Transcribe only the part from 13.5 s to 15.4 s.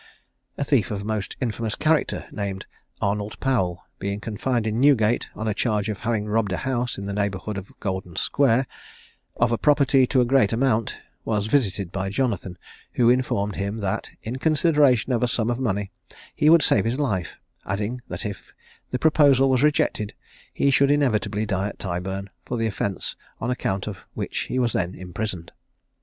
him that, in consideration of a